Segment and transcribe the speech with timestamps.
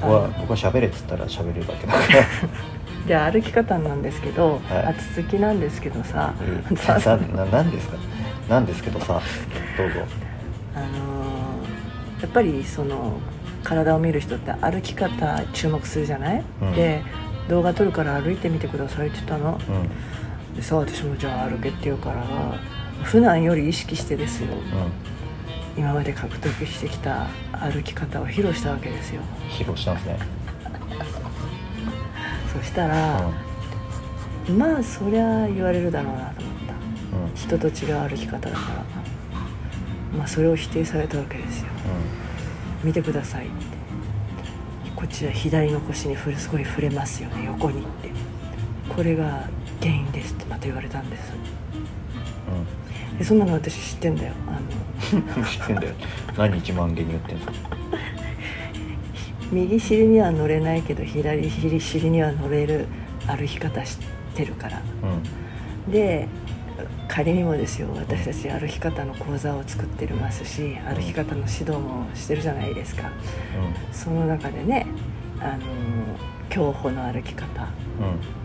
[0.00, 1.92] 僕は僕は喋れっつったら喋れるだけだ。
[1.92, 2.04] か ら
[3.06, 4.86] じゃあ歩き方なんですけど、はい。
[4.86, 6.34] あ続きなんですけどさ、
[6.70, 6.76] うん。
[6.76, 6.98] さ
[7.34, 7.96] なななんですか？
[8.48, 9.20] なんですけどさ。
[9.78, 10.00] どうぞ。
[10.74, 13.18] あのーやっぱりその
[13.62, 16.72] 体を見る人って歩き方注目するじゃない、うん。
[16.74, 17.02] で
[17.48, 19.60] 動画撮るから歩いてみてくださいって言ったの。
[19.68, 20.56] うん。
[20.56, 22.14] でさ私もじゃあ歩けって言うから
[23.02, 24.48] 普段より意識してですよ。
[24.54, 24.60] うん
[25.76, 29.20] 今まで獲得してきた歩き方を披露したわけですよ。
[29.50, 30.18] 披露したんですね。
[32.52, 33.30] そしたら、
[34.56, 36.72] まあそりゃ言われるだろうなと思った。
[37.16, 37.24] うん。
[37.24, 38.84] うん人と違う歩き方だから。
[40.16, 41.68] まあそれを否定されたわけですよ。
[42.82, 43.54] 見てくださいって。
[44.94, 47.44] こっちは左の腰にすごい触れますよね。
[47.46, 48.10] 横にって。
[48.88, 49.46] これが
[49.80, 51.32] 原因ですってまた言われたんです
[53.18, 54.32] でそんなの私知ってんだよ。
[54.46, 54.60] あの
[55.36, 55.92] うん知ってんだよ。
[56.36, 57.46] 何一万元に言ってんの？
[59.52, 62.86] 右尻には乗れないけど左尻には乗れる
[63.26, 63.98] 歩き方知っ
[64.34, 64.82] てるから。
[65.86, 65.92] うん。
[65.92, 66.28] で
[67.08, 73.10] 仮にもですよ私たち歩き方の講座を作ってますし歩き方の指導もしてるじゃないですか。
[73.92, 74.86] その中でね
[75.40, 75.62] あの
[76.48, 77.68] 競歩の歩き方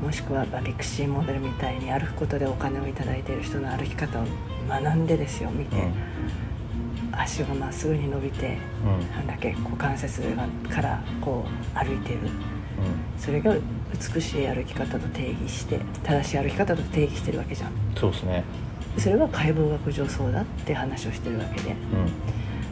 [0.02, 0.06] うん。
[0.06, 4.26] もしくはバビクシーモデルみたいに歩くことでお金をいただいている人の歩き方を
[4.68, 5.76] 学んでですよ見て、
[7.12, 9.12] 足がまっすぐに伸びてうん。
[9.12, 12.20] なんだっけ股関節がからこう歩いてる。
[12.20, 12.30] うん。
[13.18, 13.56] それが
[14.14, 17.72] 美しい歩き方と定義して正しい歩き方と定義してるわけじゃん。
[17.96, 18.44] そうですね。
[18.98, 21.72] それは解剖学上そうだって話をしてるわけで。
[21.72, 21.78] うん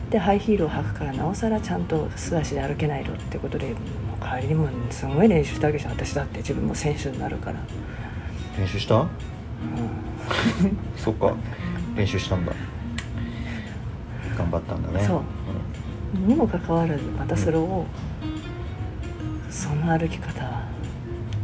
[0.10, 3.76] でハイヒールを履くからなおさらちゃんと素足で歩けないとってことでもう
[4.22, 5.92] 代わりにもすごい練習したわけじゃん。
[5.92, 7.60] 私だって自分も選手になるから、
[8.58, 9.02] 練習した？
[9.02, 9.08] うん。
[10.98, 11.34] そっか。
[11.96, 12.52] 練習したんだ。
[14.38, 15.06] 頑張ったんだね。
[15.06, 15.22] そう。
[16.28, 17.86] にもかかわらずまたそれを、
[19.50, 20.48] その歩き方っ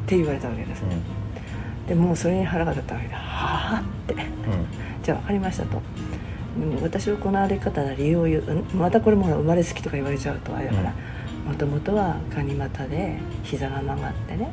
[0.08, 0.89] て言われたわけですうん。
[0.89, 0.95] ね、
[1.88, 4.15] でもうそれに腹が立ったわけで「はあ?」って。
[4.15, 4.21] うん。
[5.03, 5.82] じゃあ分かりましたと
[6.58, 8.43] うん私はこの歩き方の理由を言う
[8.73, 10.93] うんまたこれも生まれつきとか言われちゃうとあれだから
[11.45, 14.52] もともとはガニ股で膝が曲がってね、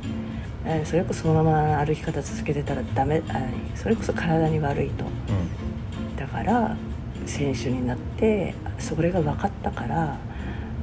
[0.64, 3.40] えーそれこそそのまま歩き方続けてたらダメあ
[3.74, 5.04] それこそ体に悪いと。
[6.16, 6.76] だから
[7.26, 10.18] 選手になってそれが分かったから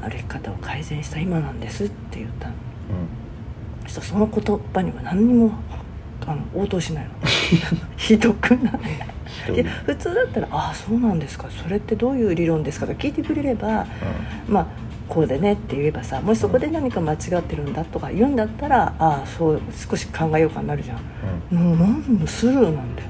[0.01, 2.53] 歩き方を改善した今なんですって言ったの。
[3.83, 5.51] そしたらその言葉には何にも
[6.25, 7.11] あの応答しないの。
[7.97, 8.73] ひどくない？
[8.73, 8.79] うん
[9.53, 13.85] で普通だったら「ああそうなんですかそれってどういう理論ですか?」と聞いてくれれば
[14.47, 14.65] まあ
[15.07, 20.99] こうでねって言えばさもしそこで何か間違ってるんだとか言うんだったらああそう少し考えようかになるじゃん。
[21.51, 21.59] うん。
[21.59, 21.85] もうな
[22.23, 23.09] んスルーなんだよ。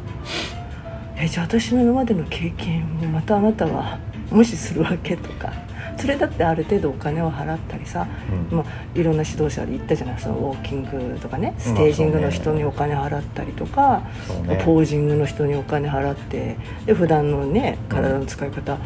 [1.17, 3.97] えじゃあ私の今までの経験をまたあなたは
[4.31, 5.51] 無視するわけとか
[5.99, 8.07] それだってある程度お金を払ったりさ、
[8.51, 8.57] うん。
[8.57, 8.65] まあ、
[8.95, 14.61] いろんな指導者で言ったじゃないそのウォーキングとかねステージングの人にお金払ったりとか、そうね。
[14.63, 16.55] ポージングの人にお金払って
[16.85, 18.77] で普段のね体の使い方、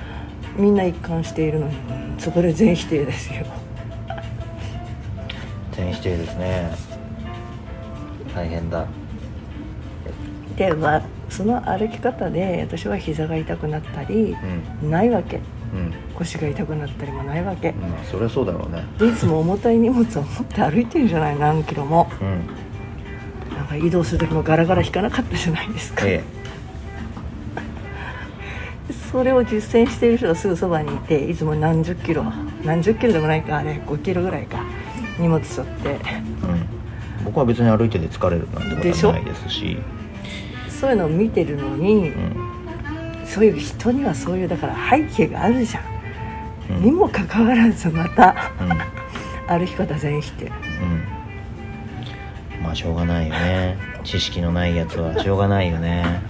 [0.57, 3.45] みんな一貫しているのに、うんそこで全否定ですよ。
[5.73, 6.71] 全否定ですね。
[8.33, 8.85] 大変だ。
[10.55, 14.35] でまあその歩き方で私は膝が痛くなったり
[14.81, 14.89] うん。
[14.91, 15.37] ないわけ。
[15.37, 15.43] うん
[16.17, 17.71] 腰が痛くなったりもないわけ。
[17.73, 18.85] まあそりゃそうだろうね。
[18.97, 22.09] でいつも重たい荷物を持って歩いてるじゃない何キロも。
[22.21, 22.63] うん。
[23.55, 26.23] なんか移動する時もガラガラ引かなかったじゃないですか、え
[29.11, 32.23] それを実践している人がすぐそばにいていつも何十キロ
[32.65, 34.63] 何十キロでもないかあれ5キロぐらいか
[35.19, 35.89] 荷物背負って。
[35.89, 37.25] えうん。
[37.25, 39.77] 僕は別に歩いてて疲れるなんてことでしょはないですし。
[40.67, 42.52] そういうのを見てるのに、うん
[43.33, 46.83] そういう人にはそういうだから背景があるじゃん、うん。
[46.83, 49.59] にもかかわらずまたうん。
[49.59, 50.45] 歩き方全否定。
[50.45, 50.49] う
[52.59, 52.63] ん。
[52.63, 53.75] まあしょうがないよね。
[54.03, 56.21] 知識のないやつはしょうがないよね。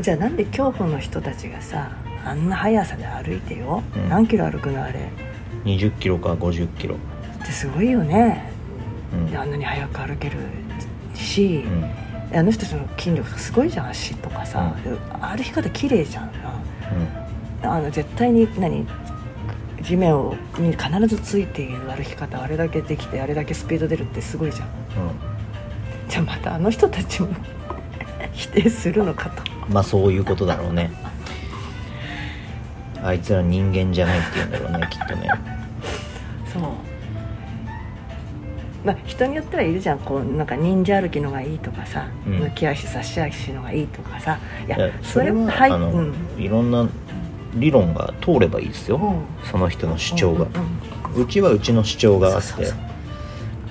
[0.00, 1.90] じゃあなんで競歩の人たちがさ
[2.24, 4.08] あんな速さで歩いてよ、うん。
[4.08, 5.10] 何キロ歩くのあれ。
[5.64, 6.94] 20キロか50キロ。
[6.94, 6.98] っ
[7.44, 8.52] てすごいよね。
[9.12, 9.28] うん。
[9.28, 10.36] であんなに速く歩ける
[11.14, 14.90] し、うんあの人たちの筋力がすごいじゃん足とかさ、で
[15.20, 16.32] 歩き方綺麗じゃん。
[17.62, 18.86] なあの絶対に何
[19.82, 24.66] 地面をに必ずついている歩き方あれだけできてあれだけスピード出るってすごいじゃん。
[24.66, 24.70] う
[26.08, 27.28] じゃあまたあの人たちも
[28.32, 29.42] 否定するのかと。
[29.42, 30.90] んまあそういうことだろうね。
[33.02, 35.30] あいつら人間じゃないって言うんだろうねきっとね。
[36.52, 36.62] そう
[38.84, 39.98] まあ人によってはいるじゃん。
[39.98, 42.40] こうなんか忍者歩きのがいいとかさ、うん。
[42.40, 44.38] 抜き足差し足のがいいとかさ。
[44.66, 45.66] いやそれはは
[46.38, 46.88] いいろんな
[47.54, 49.50] 理論が通ればいいですよ、うん。
[49.50, 50.46] その人の主張が、う
[51.22, 52.72] んちはうちの主張があって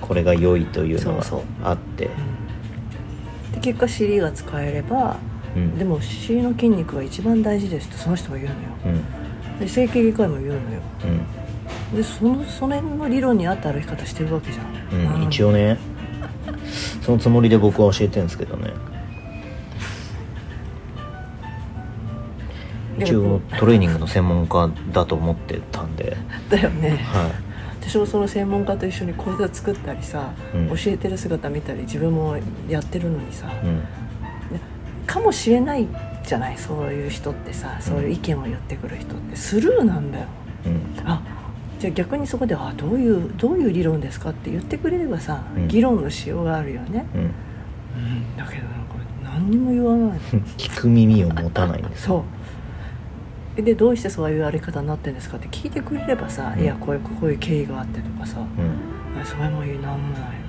[0.02, 1.24] これが良いというのが
[1.64, 2.06] あって。
[2.06, 2.08] う
[3.50, 3.52] ん。
[3.52, 5.16] で結果尻が使えれば、
[5.56, 5.78] うん。
[5.78, 8.58] でも尻の筋肉が一番大事ですってその人が言うのよ。
[8.86, 8.88] う
[9.56, 9.60] ん。
[9.60, 10.60] で整形外科医も言うのよ。
[11.04, 11.47] うん
[11.94, 15.78] でそのその辺の理論に合った歩き方してるわけじゃん、うん、一応ね。
[17.02, 18.72] そのつもりで僕は教えてるんですけどね。
[22.98, 26.16] 一応トレーニングの専門家だと思ってたんで、
[26.50, 26.90] だよね。
[26.90, 27.30] は
[27.80, 30.68] 私もその専門家と一緒に講座作ったりさ、うん。
[30.68, 32.36] 教えてる姿見たり自分も
[32.68, 33.82] やってるのにさ、い、うん。
[35.06, 35.86] かもしれない
[36.26, 36.58] じゃない？
[36.58, 39.36] そういう人ってさそういう意見を言ってくる人って。
[39.36, 40.26] スルーなんだよ。
[40.66, 41.08] うん。
[41.08, 41.22] あ
[41.78, 45.68] じゃあ逆にそこで「あどういうどういう理論ですか?」って言ってくれればさ、うん。
[45.68, 48.36] 議論のしようがあるよね、うん。
[48.36, 48.94] だけどなんか
[49.24, 50.18] 何にも言わない。
[50.58, 52.04] 聞く耳を持たないんです。
[52.08, 52.24] そ
[53.58, 53.62] う。
[53.62, 56.62] でどうしてそういうやり方になってるんですかって聞いてくれればさ、うん。
[56.62, 59.20] いやこういうこういう経緯があってとかさ、うん。
[59.20, 60.47] あそれもいいなんもない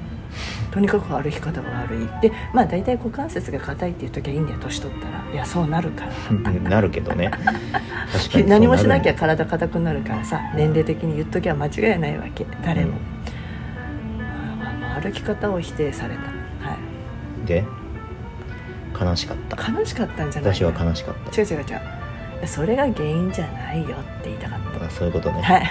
[0.71, 5.19] とにかく歩き方が悪いでまあ大体股関節が硬いっていう時はいいんだよ年取ったら。
[5.31, 6.69] いやそうなるから。
[6.69, 7.31] なるけどね。
[8.13, 12.93] 確かに何もしなきゃ体硬くなるからさ年齢的に言っときゃ間違いないわけ誰も、
[14.17, 17.65] まあまあ歩き方を否定された、はなるで
[18.99, 19.71] 悲しかった。
[19.71, 21.41] い、悲しかったんじゃない私は悲しかった。
[21.41, 22.47] 違う違う違う。
[22.47, 23.89] それが原因じゃないよっ
[24.21, 25.41] て言いたかっあそういうことね。
[25.41, 25.69] たはい。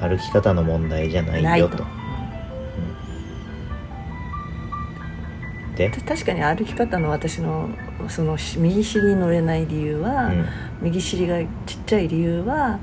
[0.10, 1.84] 歩き方の問題じゃないよと
[5.78, 7.68] でで確かに歩き方の私の
[8.08, 10.46] その右尻に乗れない理由は、うん。
[10.82, 11.48] 右尻がちっ
[11.86, 12.80] ちゃい理由は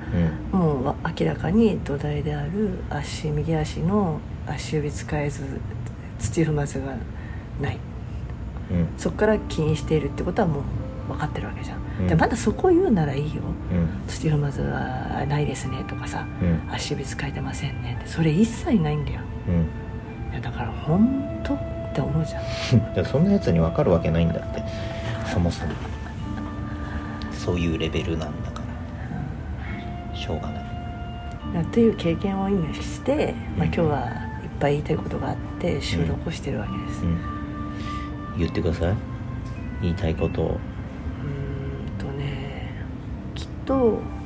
[0.53, 0.59] うん。
[0.59, 5.43] もう明らかに土台である足右足の足指使えず
[6.19, 6.95] 土踏まずが
[7.61, 7.77] ない。
[8.71, 8.87] うん。
[8.97, 10.63] そこから起因しているってことはもう
[11.09, 12.07] 分かってるわけじゃん、うん。
[12.07, 13.41] でまだそこを言うならいいよ。
[13.73, 14.07] うん。
[14.07, 16.73] 土踏まずはないですねとかさうん。
[16.73, 18.07] 足指使えてませんねって。
[18.09, 19.19] それ一切ないんだよ。
[19.49, 20.31] うん。
[20.31, 22.43] いやだから本当って思うじゃん。
[22.93, 24.63] でもそんなやつに分かるわけないんだって。
[25.31, 25.71] そもそも。
[27.31, 28.61] そういうレベルなんだか
[30.11, 30.17] ら。
[30.17, 30.59] しょうがな
[31.61, 31.65] い。
[31.71, 33.73] という経験を意味して、まあ、うん。
[33.73, 33.97] 今日は
[34.43, 37.17] いっぱい言いたいことがあって収録をしてるわけです、ううん。
[38.37, 38.93] 言ってください。
[39.81, 40.59] 言いたいことを。
[41.23, 42.83] ーんとね
[43.35, 44.24] きっとひ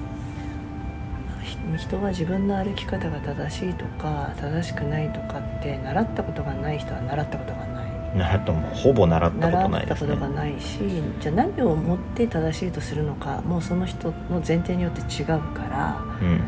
[1.78, 7.90] 人は自分の歩き方が正しいとか正しくないとかって習ったことがない人は習ったことがない。
[8.16, 10.08] 習ったもほぼ習ったことないですね。
[10.08, 10.80] 習ったことがないし
[11.20, 16.42] じゃあ何をもって正しいとするのかもうその人の前提によって違うからうん。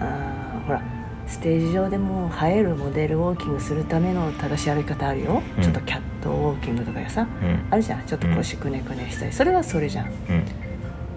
[0.00, 0.82] あーほら
[1.26, 5.62] ステージ上でもう映えるモデルウォーキングするための正しい歩き方あるよ、うん。
[5.62, 7.66] ちょっとキャットウォーキングとかやさうん。
[7.68, 8.02] あるじゃん。
[8.06, 10.06] ちょっと腰くねくねしたりそれはそれじゃん。
[10.06, 10.12] うん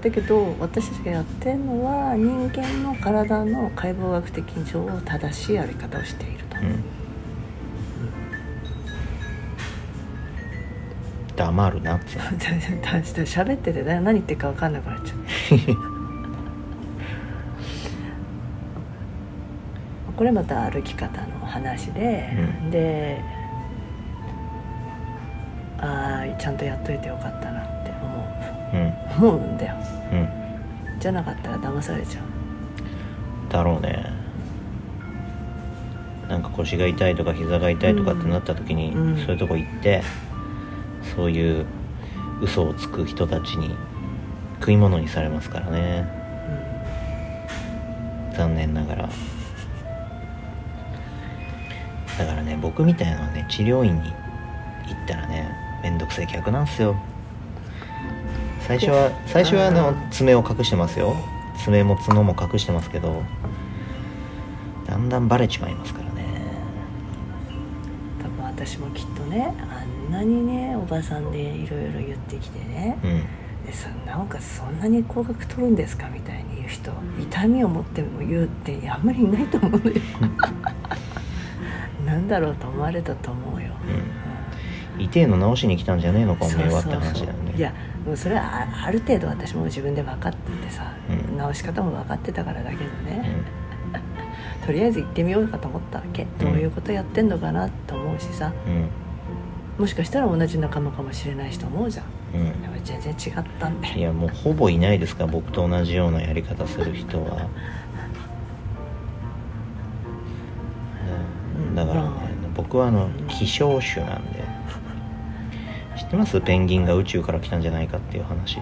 [0.01, 6.83] だけど私たちがやってるのは人間の体の解剖学的上正しい歩き方をしていると、うん。
[11.35, 12.23] 黙るなっつうの
[13.25, 15.19] 喋ってて何言ってるか分かんなくなっちゃう
[20.17, 22.29] これまた歩き方の話で、
[22.63, 22.71] うん。
[22.71, 23.21] で
[25.77, 28.23] ああちゃんとやっといてよかったなってうん思
[28.55, 29.75] う思うんだよ。
[30.11, 30.99] うん。
[30.99, 32.23] じゃなかったら騙されちゃう。
[33.51, 34.05] だろうね。
[36.27, 39.17] なんか腰が痛いとか膝が痛いとかってなった時に、うん。
[39.17, 40.03] そういうとこ行って
[41.15, 41.65] そういう
[42.41, 43.75] 嘘をつく人たちに
[44.59, 46.07] 食い物にされますからね。
[48.35, 49.09] 残念ながら。
[52.17, 55.49] だからね僕みたいなのはね治療院に行ったらね
[55.81, 56.95] めんどくさい客なんすよ
[58.69, 61.15] 最初は最初はあの爪を隠してますよ。
[61.65, 63.23] 爪も角も隠してますけど
[64.85, 66.23] だんだんバレちまいますからね。
[68.21, 73.65] 多分私もきっとねあんなにねおばさんでいろいろ言ってきてねうん。
[73.65, 79.93] でそなおかつそんなに高額取るんですかみたいに言う人痛みを持っても言うってあんまりいないと思うのよ。
[82.05, 83.71] なんだろうと思われたと思うよ、
[84.97, 85.03] うん。
[85.03, 87.55] 痛えの直しに来たんじゃねえのかおめえはって話だよね。
[87.57, 87.73] いや
[88.09, 91.37] もうそれはあある程度私も自分で分かっててさ、うん。
[91.37, 93.45] 直し方も分かってたからだけどうね、ん。
[94.65, 98.51] とりあえず行ってみようかと思ったわけ、どういうことやってんのかなと思うしさ。
[98.65, 98.89] うん。
[99.77, 102.05] もしかしたら同じ仲間かもしれないしと思うじゃん。
[102.33, 102.51] うん。
[102.83, 107.45] 全然違ったんだよいやもうほぼいないですから僕と同じようなやり方する人は、
[111.59, 112.09] うん、だからね、
[112.55, 114.38] 僕はあの希少種なんで。
[114.38, 114.38] 知
[116.09, 116.41] ってます？
[116.41, 118.55] ペンギンが宇宙から来たんじゃないかっていう話。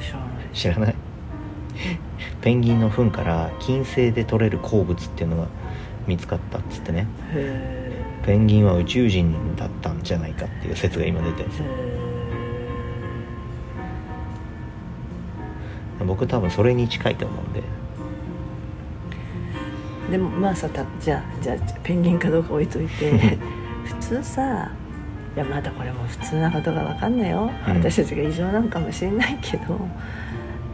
[0.00, 0.54] 知らない。
[0.54, 0.94] 知らない？
[2.40, 5.48] ペンギンの糞から金星で取れる鉱物っていうのが
[6.06, 7.08] 見つかったっつってね。
[7.32, 11.48] へペンギンは宇宙人だったんじゃないかっていう説が今出てる。
[11.48, 11.66] んですえ
[16.00, 17.62] よ僕多分それに近いと思うんで。
[20.12, 23.38] でもまあさたじゃあじゃあペンギンかどうか置いといて。
[23.86, 24.70] 普通さ
[25.36, 27.74] いやまだこれも普通なことが分かんないよ、うん。
[27.76, 29.78] 私たちが異常なんかもしれないけど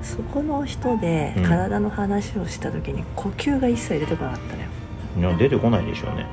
[0.02, 1.44] そこの人でうん。
[1.44, 4.68] 体の話をした時に呼吸が一切出てこなかったのよ、
[5.30, 6.26] いや出てこないでしょうね。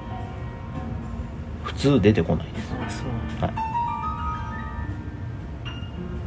[1.63, 2.71] 普通出てこないです。
[2.73, 3.07] あそう。
[3.49, 3.53] は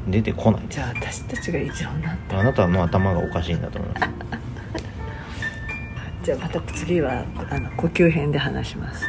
[0.08, 0.10] い。
[0.10, 2.40] 出てこないじゃあ私たちが異常なんだ。
[2.40, 4.08] あなたの頭がおかしいんだと思います。
[6.24, 9.06] じゃあまた次はあの呼吸編で話します